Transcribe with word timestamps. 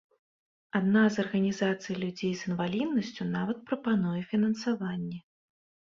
Адна 0.79 1.03
з 1.15 1.25
арганізацый 1.25 1.99
людзей 2.05 2.33
з 2.41 2.51
інваліднасцю 2.51 3.31
нават 3.37 3.63
прапануе 3.71 4.21
фінансаванне. 4.35 5.17